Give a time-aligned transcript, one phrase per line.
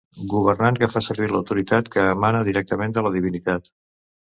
[0.29, 3.73] Governant que fa servir l'autoritat que emana directament de la divinitat.